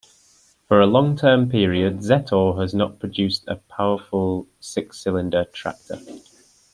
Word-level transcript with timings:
For 0.67 0.81
a 0.81 0.87
long-term 0.87 1.49
period, 1.51 1.99
Zetor 1.99 2.59
has 2.59 2.73
not 2.73 2.97
produced 2.97 3.43
a 3.47 3.57
powerful 3.57 4.47
six-cylinder 4.59 5.45
tractor. 5.53 5.99